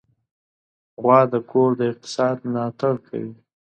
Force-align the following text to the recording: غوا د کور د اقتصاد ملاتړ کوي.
غوا 1.01 1.19
د 1.33 1.35
کور 1.51 1.69
د 1.79 1.81
اقتصاد 1.91 2.35
ملاتړ 2.49 2.93
کوي. 3.07 3.33